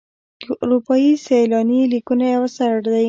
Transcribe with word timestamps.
د 0.43 0.45
اروپایي 0.63 1.11
سیلاني 1.25 1.79
لیکونه 1.93 2.25
یو 2.35 2.41
اثر 2.49 2.73
دی. 2.87 2.99